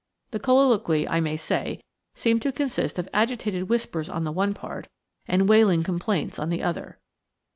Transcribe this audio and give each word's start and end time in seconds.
The 0.31 0.39
colloquy, 0.39 1.07
I 1.07 1.19
may 1.19 1.37
say, 1.37 1.79
seemed 2.15 2.41
to 2.41 2.51
consist 2.51 2.97
of 2.97 3.07
agitated 3.13 3.69
whispers 3.69 4.09
on 4.09 4.25
one 4.33 4.55
part, 4.55 4.87
and 5.27 5.47
wailing 5.47 5.83
complaints 5.83 6.39
on 6.39 6.49
the 6.49 6.63
other. 6.63 6.97